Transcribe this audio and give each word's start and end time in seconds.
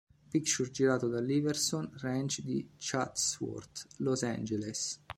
Pictures, 0.31 0.71
girato 0.71 1.05
all'Iverson 1.15 1.87
Ranch 1.99 2.39
di 2.39 2.67
Chatsworth, 2.75 3.85
Los 3.97 4.23
Angeles. 4.23 4.99